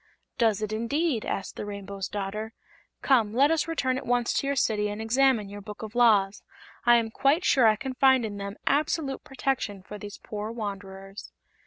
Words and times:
"Does 0.39 0.63
it, 0.63 0.73
indeed?" 0.73 1.25
asked 1.27 1.57
the 1.57 1.65
Rainbow's 1.67 2.07
Daughter. 2.07 2.53
"Come, 3.03 3.35
let 3.35 3.51
us 3.51 3.67
return 3.67 3.99
at 3.99 4.05
once 4.07 4.33
to 4.33 4.47
your 4.47 4.55
City 4.55 4.89
and 4.89 4.99
examine 4.99 5.47
your 5.47 5.61
Book 5.61 5.83
of 5.83 5.93
Laws. 5.93 6.41
I 6.87 6.95
am 6.95 7.11
quite 7.11 7.45
sure 7.45 7.67
I 7.67 7.75
can 7.75 7.93
find 7.93 8.25
in 8.25 8.37
them 8.37 8.55
absolute 8.65 9.23
protection 9.23 9.83
for 9.83 9.99
these 9.99 10.17
poor 10.17 10.49
wanderers." 10.51 11.31